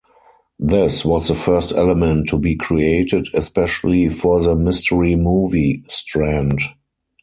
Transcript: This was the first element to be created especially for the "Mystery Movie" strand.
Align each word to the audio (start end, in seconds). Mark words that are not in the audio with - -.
This 0.57 1.05
was 1.05 1.27
the 1.27 1.35
first 1.35 1.71
element 1.73 2.27
to 2.29 2.39
be 2.39 2.55
created 2.55 3.27
especially 3.35 4.09
for 4.09 4.41
the 4.41 4.55
"Mystery 4.55 5.15
Movie" 5.15 5.83
strand. 5.89 6.59